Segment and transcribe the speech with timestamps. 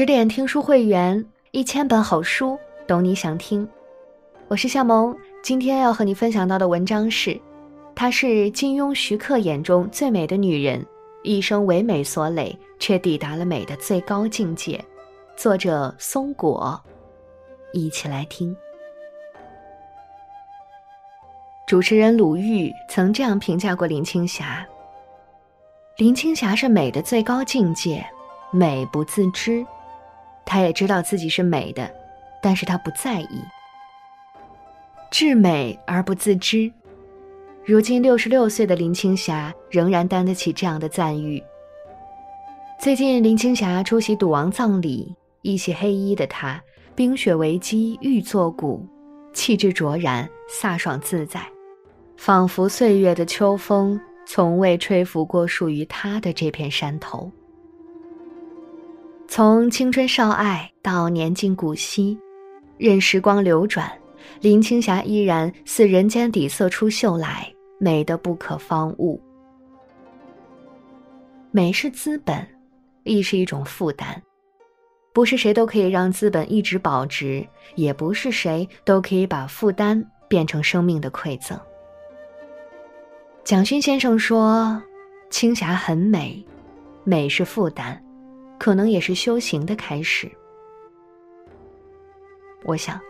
[0.00, 3.68] 十点听书会员，一千本好书，懂你想听。
[4.48, 7.38] 我是夏萌，今天要和你分享到的文章是：
[7.94, 10.82] 她是金庸、徐克眼中最美的女人，
[11.22, 14.82] 一生为美所累，却抵达了美的最高境界。
[15.36, 16.82] 作者松果，
[17.74, 18.56] 一起来听。
[21.66, 24.66] 主持人鲁豫曾这样评价过林青霞：
[25.98, 28.02] 林青霞是美的最高境界，
[28.50, 29.62] 美不自知。
[30.50, 31.88] 她也知道自己是美的，
[32.42, 33.40] 但是她不在意。
[35.08, 36.68] 至美而不自知。
[37.64, 41.40] 如今六十六岁的林青霞仍然担得起这样的赞誉。
[42.80, 46.60] 最近，林青霞出席赌王葬礼，一袭黑衣的她，
[46.96, 48.84] 冰雪为肌，玉作骨，
[49.32, 50.28] 气质卓然，
[50.60, 51.40] 飒爽自在，
[52.16, 57.30] 仿佛岁月的秋风从未吹拂过属于她的这片山头。
[59.40, 62.14] 从青春少爱到年近古稀，
[62.76, 63.90] 任时光流转，
[64.42, 69.18] 林青霞依然似人间底色出秀来，美得不可方物。
[71.52, 72.46] 美是资本，
[73.04, 74.22] 亦是一种负担。
[75.14, 77.42] 不是谁都可以让资本一直保值，
[77.76, 81.58] 也不是谁都可以把负担变成生命的馈赠。
[83.42, 84.82] 蒋勋先生说
[85.32, 86.44] ：“青霞很美，
[87.04, 87.98] 美是负担。”
[88.60, 90.30] 可能也是修行的开始。
[92.62, 93.00] 我想，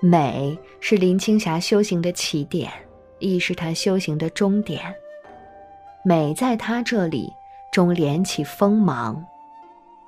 [0.00, 2.72] 美是林青霞修行的起点，
[3.18, 4.82] 亦是她修行的终点。
[6.02, 7.30] 美在她这里，
[7.70, 9.22] 终敛起锋芒，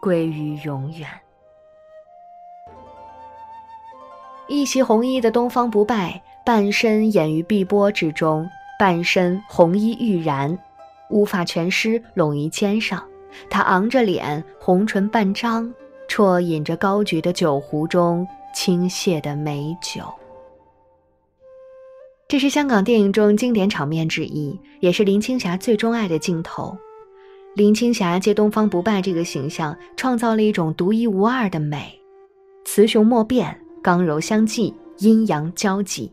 [0.00, 1.06] 归于永远。
[4.48, 10.58] 一袭红衣的东方不败，半身掩于碧波之中，半身红衣欲燃，
[11.10, 13.09] 乌发全湿拢于肩上。
[13.48, 15.72] 他昂着脸，红唇半张，
[16.08, 20.02] 啜饮着高举的酒壶中倾泻的美酒。
[22.28, 26.76] 这是香港电影中经典场面之一，也是林青霞最钟爱的镜头。
[27.54, 32.00] 林青霞借东方不败这个形象，创造了一种独一无二的美，
[32.64, 36.12] 雌雄莫辨，刚柔相济，阴阳交集。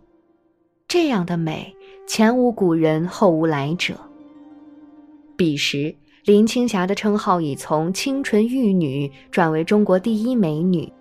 [0.87, 1.75] 这样的美，
[2.07, 3.95] 前无古人，后无来者。
[5.35, 5.95] 彼时。
[6.27, 10.91] 林青霞的称号已从清纯玉女转为中国第一美女，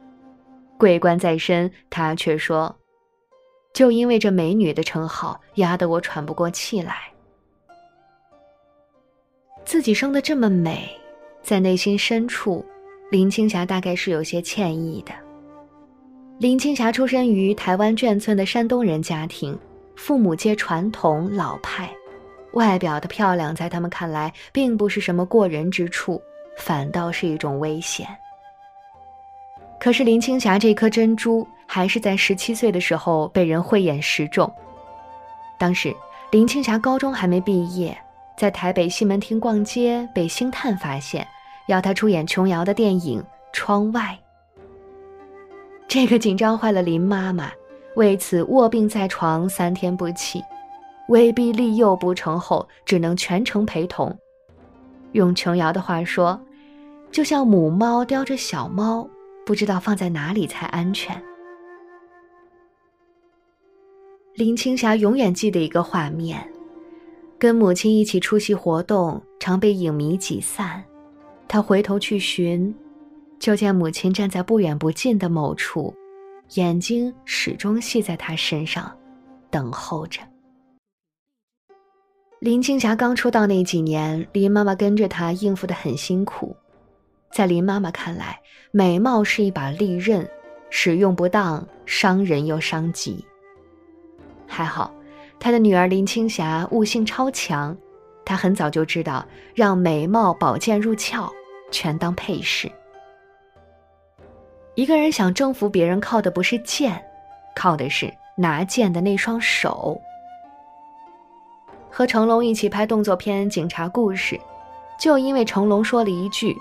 [0.79, 2.73] 桂冠在身，她却说
[3.75, 6.95] ：“就因为这美女的称号，压得我喘不过气来。”
[9.67, 10.89] 自己生的这么美，
[11.43, 12.65] 在内心深处，
[13.11, 15.13] 林青霞大概是有些歉意的。
[16.39, 19.59] 林青霞出身于台湾眷村的山东人家庭，
[19.97, 21.93] 父母皆传统老派。
[22.57, 26.21] 外表的漂亮，在他们看来并不是什么过人之处，
[26.57, 28.07] 反倒是一种危险。
[29.79, 34.51] 可是林青霞这颗珍珠，还是在十七岁的时候被人慧眼识中。
[35.59, 35.95] 当时
[36.31, 37.95] 林青霞高中还没毕业，
[38.39, 41.29] 在台北西门町逛街，被星探发现，
[41.67, 43.21] 要她出演琼瑶的电影
[43.53, 44.19] 《窗外》。
[45.87, 47.51] 这个紧张坏了林妈妈，
[47.97, 50.43] 为此卧病在床三天不起。
[51.09, 54.17] 威逼利诱不成后，只能全程陪同。
[55.13, 56.39] 用琼瑶的话说，
[57.11, 59.09] 就像母猫叼着小猫，
[59.45, 61.23] 不知道放在哪里才安全。
[64.35, 66.47] 林青霞永远记得一个画面：
[67.39, 70.85] 跟母亲一起出席活动，常被影迷挤散。
[71.49, 72.75] 她回头去寻，
[73.39, 75.95] 就见母亲站在不远不近的某处，
[76.55, 78.95] 眼睛始终系在她身上，
[79.49, 80.21] 等候着。
[82.39, 86.55] 林青霞刚出道那几年，林妈妈跟着她应付的很辛苦。
[87.33, 88.39] 在林妈妈看来，
[88.71, 90.29] 美貌是一把利刃，
[90.69, 93.25] 使用不当，伤人又伤己。
[94.47, 94.95] 还好，
[95.41, 97.75] 她的女儿林青霞悟性超强，
[98.23, 99.25] 她很早就知道
[99.55, 101.33] 让美貌宝剑入鞘，
[101.71, 102.71] 全当配饰。
[104.75, 107.03] 一个人想征服别人，靠的不是剑，
[107.57, 109.99] 靠的是拿剑的那双手。
[111.97, 114.37] 和成龙一起拍动作片《警察故事》，
[115.01, 116.55] 就因为成龙说了一句：“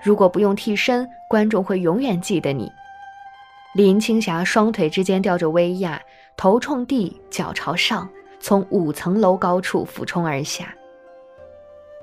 [0.00, 2.70] 如果不用替身，观众会永远记得你。”
[3.74, 6.00] 林青霞双腿之间吊着威亚，
[6.36, 8.08] 头冲地，脚朝上，
[8.38, 10.72] 从五层楼高处俯冲而下。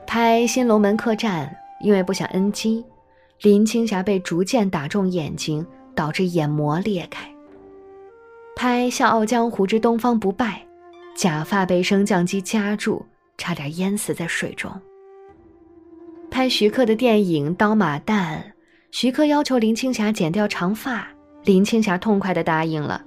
[0.06, 1.48] 拍《新龙门客栈》，
[1.86, 2.84] 因为不想 NG，
[3.40, 7.26] 林青霞被逐渐打中眼睛，导致眼膜裂开。
[8.54, 10.62] 拍《笑傲江湖之东方不败》。
[11.16, 13.04] 假发被升降机夹住，
[13.38, 14.70] 差点淹死在水中。
[16.30, 18.38] 拍徐克的电影《刀马旦》，
[18.92, 21.08] 徐克要求林青霞剪掉长发，
[21.46, 23.02] 林青霞痛快地答应了，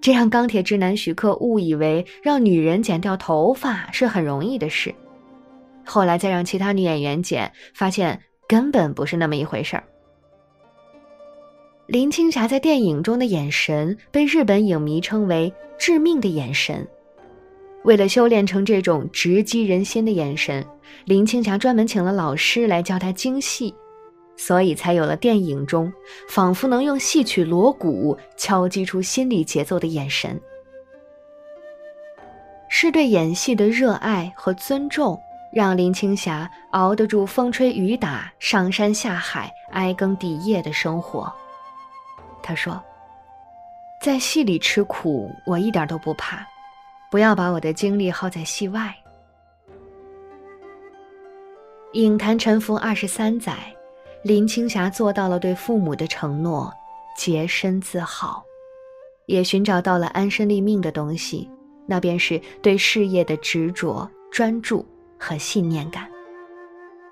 [0.00, 4.94] 这让钢铁直男徐克误以为让女人剪掉头发是很容易的事。
[5.84, 9.82] 后来再让其他女演员剪，发现根本不是那么一回事儿。
[11.88, 16.86] 林青霞在电影中的眼神被日本影迷称为“致命的眼神”。
[17.84, 20.64] 为了修炼成这种直击人心的眼神，
[21.04, 23.74] 林青霞专门请了老师来教她精细，
[24.36, 25.92] 所以才有了电影中
[26.28, 30.40] 仿佛能用戏曲锣鼓敲击出心理节奏的眼神。
[32.68, 35.20] 是对演戏的热爱和尊重，
[35.52, 41.30] 让林青霞熬得住风吹雨打、上山下海、挨更抵夜的生活。
[42.42, 42.80] 她说
[44.00, 46.46] ：“在戏里吃苦，我一点都不怕。”
[47.12, 48.90] 不要把我的精力耗在戏外。
[51.92, 53.54] 影坛沉浮二十三载，
[54.24, 56.72] 林青霞做到了对父母的承诺，
[57.14, 58.42] 洁身自好，
[59.26, 61.50] 也寻找到了安身立命的东西，
[61.86, 64.82] 那便是对事业的执着、专注
[65.18, 66.08] 和信念感。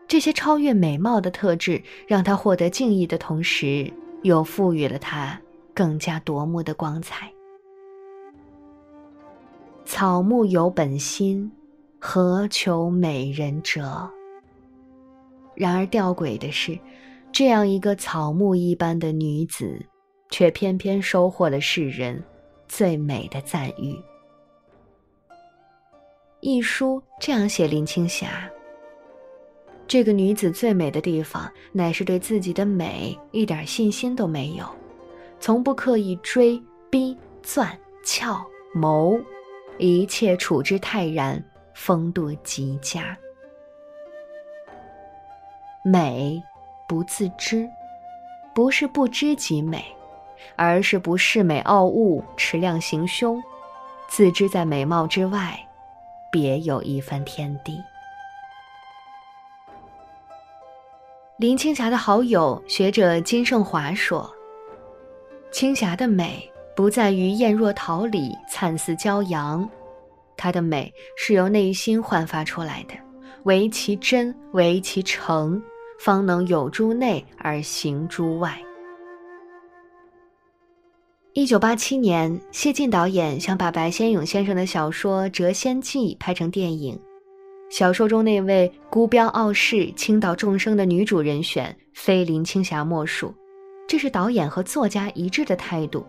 [0.08, 3.92] 这些超越美貌的特质，让她获得敬意的同时，
[4.22, 5.38] 又赋予了她
[5.74, 7.30] 更加夺目的光彩。
[9.92, 11.50] 草木有本心，
[11.98, 14.08] 何求美人折？
[15.56, 16.78] 然而吊诡的是，
[17.32, 19.84] 这样一个草木一般的女子，
[20.30, 22.22] 却偏偏收获了世人
[22.68, 24.00] 最美的赞誉。
[26.38, 28.48] 一书这样写林青霞：
[29.88, 34.64] 这个女子最美的地方，乃是对自己的美一点信心都没有，
[35.40, 38.40] 从不刻意追逼钻撬
[38.72, 39.20] 谋。
[39.80, 41.42] 一切处之泰然，
[41.72, 43.16] 风度极佳。
[45.82, 46.40] 美，
[46.86, 47.66] 不自知，
[48.54, 49.82] 不是不知己美，
[50.54, 53.42] 而是不恃美傲物，持量行凶，
[54.06, 55.58] 自知在美貌之外，
[56.30, 57.82] 别有一番天地。
[61.38, 64.30] 林青霞的好友学者金圣华说
[65.50, 66.46] ：“青霞的美。”
[66.80, 69.68] 不在于艳若桃李、灿似骄阳，
[70.34, 72.94] 她的美是由内心焕发出来的，
[73.42, 75.62] 唯其真，唯其诚，
[75.98, 78.58] 方能有诸内而行诸外。
[81.34, 86.98] 一九八七年，谢晋导演想把白先勇先生的小说《谪仙记》拍成电影，
[87.70, 93.34] 小说中那位孤标傲世、倾倒众生的女主人选，非林青霞莫属，
[93.86, 96.06] 这是导演和作家一致的态度。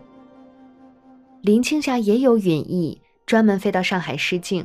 [1.42, 4.64] 林青霞也有允意，专门飞到上海试镜，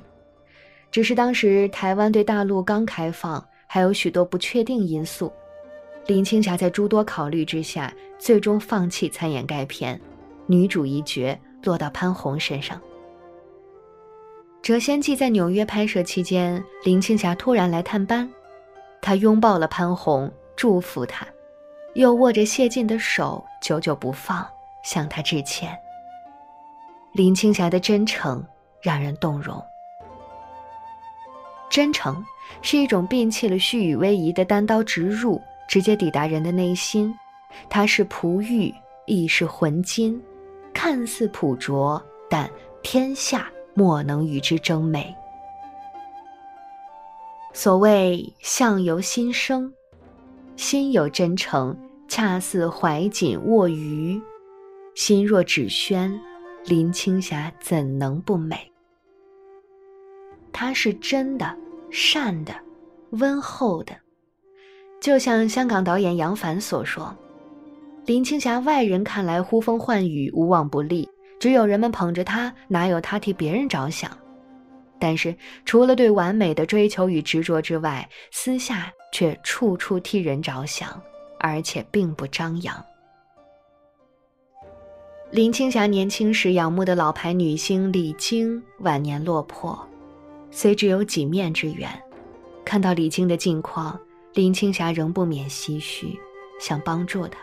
[0.91, 5.33] 只是当时台湾对大陆刚开放，还有许多不确定因素。
[6.05, 9.99] 林青霞在诸多考虑之下，最终放弃参演该片，
[10.45, 12.79] 女主一角落到潘虹身上。
[14.63, 18.29] 《谪仙记》在纽约拍摄期间，林青霞突然来探班，
[19.01, 21.25] 她拥抱了潘虹，祝福她，
[21.95, 24.47] 又握着谢晋的手，久久不放，
[24.83, 25.75] 向他致歉。
[27.17, 28.45] 林青霞的真诚
[28.79, 29.59] 让人动容。
[31.67, 32.23] 真诚
[32.61, 37.11] 是一种摒弃了虚与委蛇的单刀直入，直接抵达人的内心。
[37.67, 38.71] 它是璞玉，
[39.07, 40.21] 亦是浑金，
[40.71, 42.47] 看似朴拙，但
[42.83, 45.11] 天下莫能与之争美。
[47.51, 49.73] 所谓相由心生，
[50.55, 51.75] 心有真诚，
[52.07, 54.21] 恰似怀瑾握鱼，
[54.93, 56.21] 心若纸宣。
[56.67, 58.69] 林青霞怎能不美？
[60.51, 61.55] 她是真的、
[61.89, 62.53] 善的、
[63.11, 63.95] 温厚的，
[64.99, 67.15] 就像香港导演杨凡所说
[68.05, 71.07] ：“林青霞外人看来呼风唤雨、无往不利，
[71.39, 74.11] 只有人们捧着她，哪有她替别人着想？
[74.99, 75.33] 但是
[75.63, 81.01] 除了对完美的追求与执着之外，私下却处处替人着想，
[81.39, 82.75] 而且并不张扬。”
[85.29, 89.77] 林青霞年轻时仰慕的老牌女星李菁晚年落魄，
[90.49, 91.89] 虽只有几面之缘，
[92.63, 93.99] 看到李菁的近况，
[94.33, 96.17] 林青霞仍不免唏嘘，
[96.61, 97.37] 想帮助她，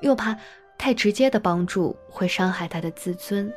[0.00, 0.36] 又怕
[0.78, 3.52] 太直接的帮助会伤害她的自尊，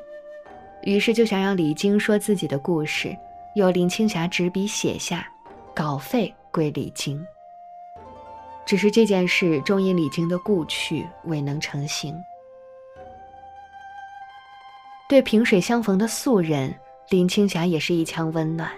[0.82, 3.15] 于是就想让李菁说自己的故事，
[3.53, 5.32] 由林青霞执笔写下，
[5.75, 7.24] 稿费归李菁。
[8.65, 12.20] 只是这件事终因李菁的故去未能成行。
[15.12, 16.74] 对萍水相逢的素人
[17.10, 18.72] 林青霞也是一腔温暖。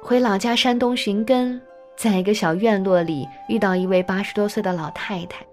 [0.00, 1.60] 回老家山东寻根，
[1.96, 5.44] 在一个小院落里遇到一位八十多岁的老太太，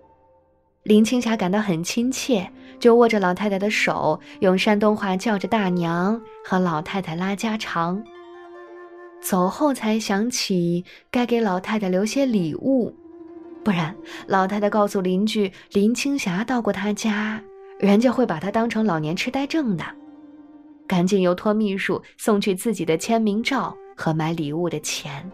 [0.83, 2.47] 林青霞感到很亲切，
[2.79, 8.03] 就握着老太太的手，用山东话叫着“大娘”，和老太太拉家常。
[9.23, 12.95] 走后才想起该给老太太留些礼物，
[13.63, 13.95] 不然
[14.27, 17.41] 老太太告诉邻居林青霞到过她家，
[17.79, 19.83] 人家会把他当成老年痴呆症的。
[20.87, 25.29] 赶紧由托秘书送去自己的签名照和买礼物的钱。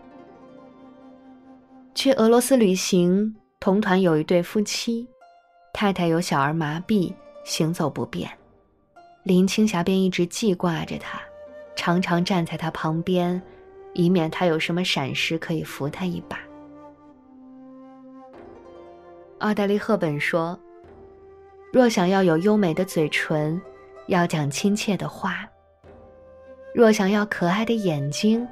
[1.93, 5.05] 去俄罗斯旅行，同团有一对夫妻，
[5.74, 8.29] 太太有小儿麻痹，行走不便，
[9.24, 11.19] 林青霞便一直记挂着他，
[11.75, 13.41] 常常站在他旁边。
[13.93, 16.39] 以免他有什么闪失，可以扶他一把。
[19.39, 20.57] 奥黛丽·赫本说
[21.71, 23.59] ：“若想要有优美的嘴唇，
[24.07, 25.47] 要讲亲切的话；
[26.73, 28.45] 若想要可爱的眼睛，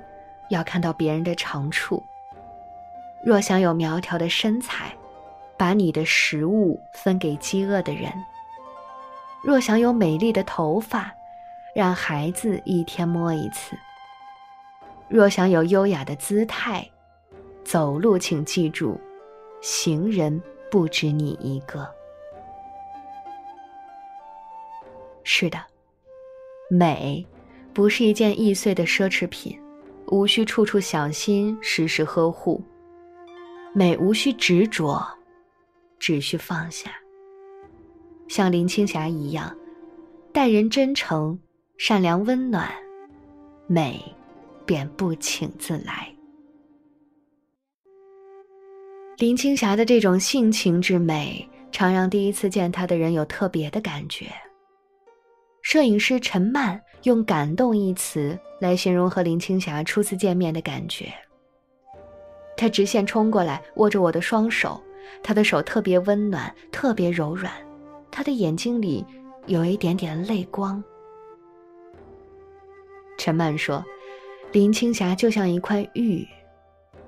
[0.50, 2.02] 要看到别人的长处；
[3.26, 4.96] 若想有苗条的身材，
[5.58, 8.10] 把你的食物分给饥饿的人；
[9.44, 11.14] 若想有美丽的头发，
[11.76, 13.76] 让孩子一天摸一次。”
[15.10, 16.90] 若想有优雅的姿态，
[17.66, 18.98] 走路请记住，
[19.60, 21.99] 行人不止你一个。
[25.32, 25.64] 是的，
[26.72, 27.24] 美
[27.72, 29.56] 不是一件易碎的奢侈品，
[30.08, 32.60] 无需处处小心，时时呵护。
[33.72, 35.08] 美无需执着，
[36.00, 36.90] 只需放下。
[38.28, 39.56] 像林青霞一样，
[40.34, 41.40] 待人真诚、
[41.78, 42.68] 善良、温暖，
[43.68, 44.04] 美。
[44.66, 46.12] 便不请自来。
[49.18, 54.28] 林青霞的这种性情之美，常让第一次见她的人有特别的感觉。
[55.72, 61.14] 摄影师陈曼用“感动”一词来形容和林青霞初次见面的感觉。
[62.58, 64.82] 他直线冲过来，握着我的双手，
[65.22, 67.54] 他的手特别温暖，特别柔软，
[68.10, 69.06] 他的眼睛里
[69.46, 70.84] 有一点点泪光。
[73.20, 73.86] 陈曼说。
[74.52, 76.28] 林青霞就像一块玉，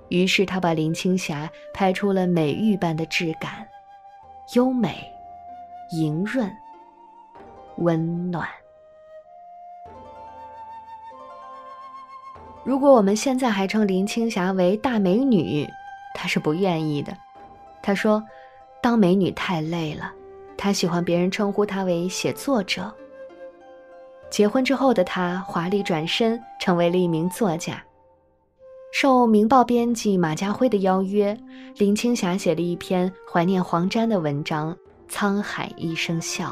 [0.10, 3.68] 于是他把林青霞拍出了美玉般的质感，
[4.53, 5.03] 优美、
[5.91, 6.48] 莹润、
[7.78, 8.48] 温暖。
[12.63, 15.68] 如果我们现在还称林青霞为大美女，
[16.13, 17.12] 她是不愿意的。
[17.82, 18.24] 她说
[18.82, 20.13] ：“当美女太累了，
[20.56, 22.94] 她喜欢别人称呼她为写作者。”
[24.30, 27.84] 结婚之后的她华丽转身，成为了一名作家。
[28.94, 31.36] 受《明报》编辑马家辉的邀约，
[31.78, 34.75] 林青霞写了一篇怀念黄沾的文章
[35.10, 36.46] 《沧海一声笑》，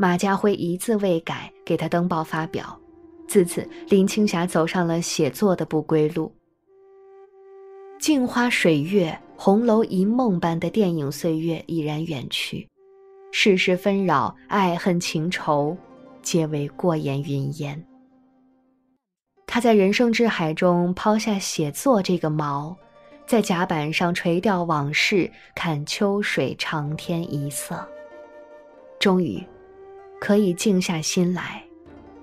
[0.00, 2.74] 马家辉一字未改，给他登报发表。
[3.28, 6.32] 自此，林青霞走上了写作的不归路。
[7.98, 12.66] 镜花水月、红楼一梦般的电影岁月已然远去，
[13.30, 15.76] 世事纷扰，爱恨情仇。
[16.22, 17.84] 皆为过眼云烟。
[19.46, 22.74] 他在人生之海中抛下写作这个锚，
[23.26, 27.86] 在甲板上垂钓往事，看秋水长天一色。
[28.98, 29.42] 终于，
[30.20, 31.64] 可以静下心来，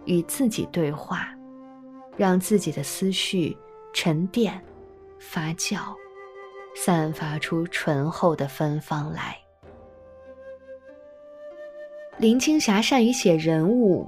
[0.05, 1.27] 与自己对话，
[2.15, 3.57] 让自己的思绪
[3.91, 4.61] 沉淀、
[5.19, 5.79] 发酵，
[6.75, 9.35] 散发出醇厚的芬芳来。
[12.19, 14.07] 林青霞善于写人物，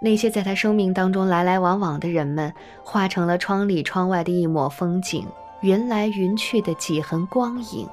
[0.00, 2.52] 那些在她生命当中来来往往的人们，
[2.84, 5.26] 化成了窗里窗外的一抹风景，
[5.62, 7.88] 云来云去的几痕光影。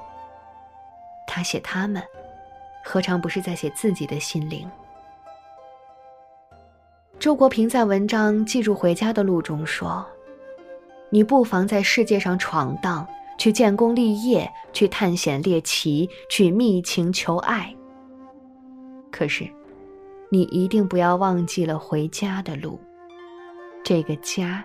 [1.26, 2.02] 他写他们，
[2.84, 4.70] 何尝不是在写自己的心灵？
[7.18, 10.06] 周国平在文章《记住回家的路》中说
[11.10, 13.06] ：“你不妨在世界上闯荡，
[13.36, 17.74] 去建功立业，去探险猎奇，去觅情求爱。
[19.10, 19.48] 可是。”
[20.30, 22.78] 你一定不要忘记了回家的路。
[23.82, 24.62] 这个家，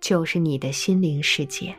[0.00, 1.74] 就是你的心灵世界。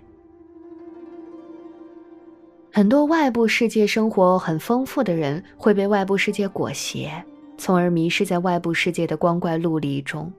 [2.74, 7.10] 很多外部世界生活很丰富的人，会被外部世界裹挟，
[7.58, 10.32] 从而迷失在外部世界的光怪陆离中；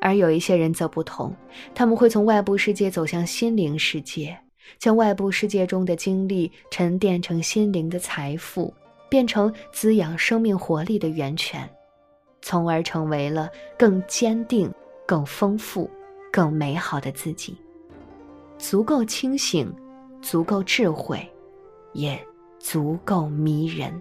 [0.00, 1.34] 而有一些人则不同，
[1.74, 4.38] 他们会从外部世界走向心灵世界，
[4.78, 8.72] 将外部世界中的经历沉淀成心灵的财富。
[9.08, 11.68] 变成滋养生命活力的源泉，
[12.40, 13.46] 从而成为了
[13.78, 14.72] 更坚定、
[15.06, 15.90] 更丰富、
[16.32, 17.54] 更美好的自己。
[18.56, 19.70] 足够清醒，
[20.22, 21.30] 足够智慧，
[21.92, 22.18] 也
[22.58, 23.92] 足够迷人。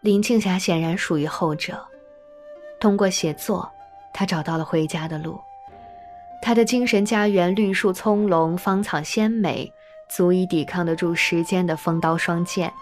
[0.00, 1.86] 林青霞显然属于后者。
[2.78, 3.70] 通过写作，
[4.14, 5.38] 她找到了回家的路。
[6.40, 9.70] 她的精神家园绿树葱茏，芳草鲜美，
[10.08, 12.72] 足以抵抗得住时间的风刀霜剑。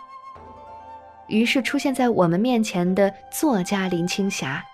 [1.26, 4.64] 于是出现在我们面前的作家林青霞，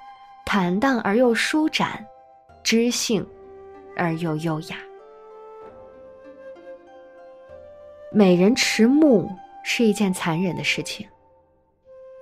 [0.44, 2.04] 坦荡而又舒展，
[2.62, 3.26] 知性
[3.96, 4.76] 而又优雅。
[8.12, 9.28] 美人迟暮
[9.64, 11.08] 是一件残忍的事情。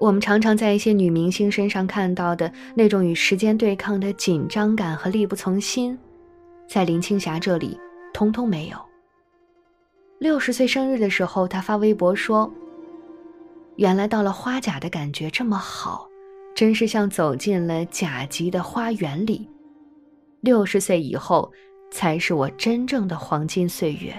[0.03, 5.97] 我们常常在一些女明星身上看到的那种与时间对抗的紧张感和力不从心，
[6.69, 7.79] 在林青霞这里
[8.13, 8.77] 通通没有。
[10.19, 12.53] 六十岁生日的时候，她发微博说。
[13.77, 16.09] 原来到了花甲的感觉这么好，
[16.53, 19.49] 真是像走进了甲级的花园里。
[20.41, 21.49] 六十岁以后，
[21.93, 24.13] 才是我真正的黄金岁月。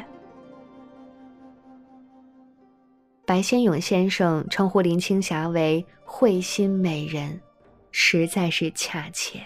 [3.33, 7.41] 白先勇先生称呼林青霞为“慧心美人”，
[7.89, 9.39] 实在是恰切。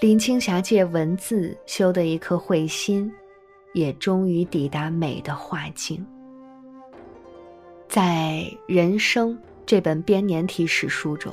[0.00, 3.08] 林青霞借文字修得一颗慧心，
[3.72, 6.04] 也终于抵达美的画境。
[7.88, 8.02] 在
[8.66, 9.30] 《人生》
[9.64, 11.32] 这本编年体史书中，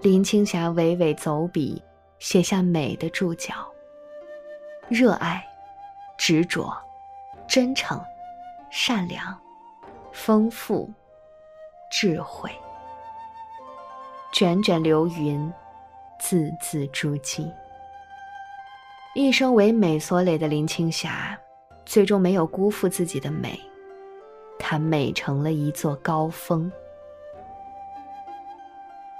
[0.00, 1.82] 林青霞娓娓走笔，
[2.18, 3.52] 写下美的注脚：
[4.88, 5.44] 热爱、
[6.16, 6.74] 执着、
[7.46, 8.00] 真诚、
[8.70, 9.38] 善良、
[10.16, 10.90] 丰富、
[11.90, 12.50] 智慧，
[14.32, 15.52] 卷卷流云，
[16.18, 17.46] 字字珠玑。
[19.14, 21.38] 一生为美所累的林青霞，
[21.84, 23.60] 最终没有辜负自己的美。
[24.58, 26.72] 她美成了一座高峰。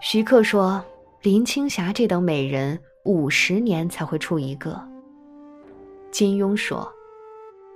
[0.00, 0.82] 徐克说
[1.20, 4.82] ：“林青霞这等美人，五十年才会出一个。”
[6.10, 6.90] 金庸说：“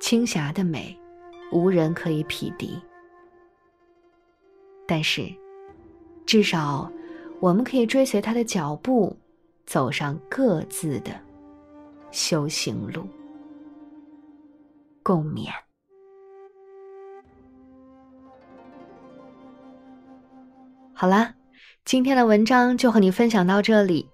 [0.01, 0.99] 青霞的美，
[1.53, 2.81] 无人可以匹敌。”
[4.91, 5.33] 但是，
[6.27, 6.91] 至少，
[7.39, 9.17] 我们可以追随他的脚步，
[9.65, 11.13] 走上各自的
[12.11, 13.07] 修行路。
[15.01, 15.47] 共勉。
[20.93, 21.33] 好啦，
[21.85, 24.05] 今天的文章就和你分享到这里。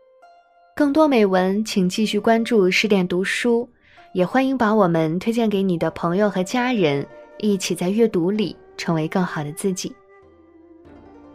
[0.76, 3.66] 更多美文，请继续关注十点读书，
[4.12, 7.06] 也欢迎把我们推荐给你的朋友和家人，
[7.38, 9.90] 一起在阅读里成为更好的自己。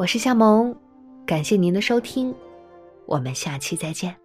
[0.01, 0.75] 我是夏萌，
[1.27, 2.33] 感谢您的收听，
[3.05, 4.20] 我们下期再见。